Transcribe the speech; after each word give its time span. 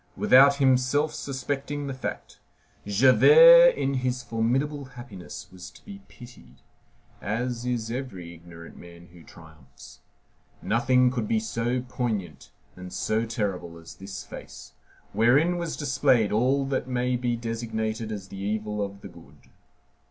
Without 0.17 0.55
himself 0.55 1.13
suspecting 1.13 1.85
the 1.85 1.93
fact, 1.93 2.39
Javert 2.87 3.75
in 3.77 3.93
his 3.93 4.23
formidable 4.23 4.83
happiness 4.85 5.47
was 5.51 5.69
to 5.69 5.85
be 5.85 6.01
pitied, 6.07 6.63
as 7.21 7.67
is 7.67 7.91
every 7.91 8.33
ignorant 8.33 8.75
man 8.77 9.09
who 9.13 9.21
triumphs. 9.23 9.99
Nothing 10.59 11.11
could 11.11 11.27
be 11.27 11.39
so 11.39 11.83
poignant 11.87 12.49
and 12.75 12.91
so 12.91 13.27
terrible 13.27 13.77
as 13.77 13.93
this 13.93 14.23
face, 14.23 14.73
wherein 15.13 15.57
was 15.59 15.77
displayed 15.77 16.31
all 16.31 16.65
that 16.65 16.87
may 16.87 17.15
be 17.15 17.35
designated 17.35 18.11
as 18.11 18.29
the 18.29 18.37
evil 18.41 18.81
of 18.81 19.01
the 19.01 19.07
good. 19.07 19.49